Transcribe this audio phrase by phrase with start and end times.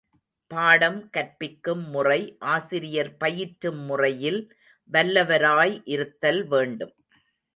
[0.51, 2.17] பாடம் கற்பிக்கும் முறை
[2.53, 4.41] ஆசிரியர் பயிற்றும் முறையில்
[4.89, 6.95] வல்லவராய் இருத்தல் வேண்டும்.